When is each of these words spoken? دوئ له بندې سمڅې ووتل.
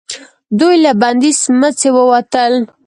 دوئ 0.57 0.75
له 0.85 0.91
بندې 1.01 1.31
سمڅې 1.41 1.89
ووتل. 1.95 2.53